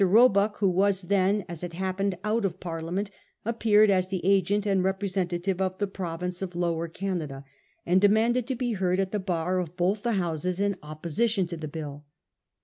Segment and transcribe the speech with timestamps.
[0.03, 3.11] Roebuck, who was then, as it happened, out of Parliament,
[3.45, 7.45] appeared as the agent and representative of the province of Lower Canada,
[7.85, 11.55] and demanded to be heard at the bar of both the houses in opposition to
[11.55, 12.03] the bill.